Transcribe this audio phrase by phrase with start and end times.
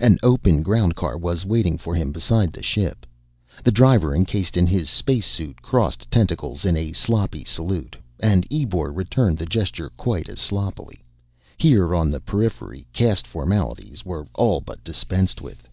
[0.00, 3.04] An open ground car was waiting for him beside the ship.
[3.64, 9.36] The driver, encased in his spacesuit, crossed tentacles in a sloppy salute, and Ebor returned
[9.38, 11.02] the gesture quite as sloppily.
[11.56, 15.68] Here on the periphery, cast formalities were all but dispensed with.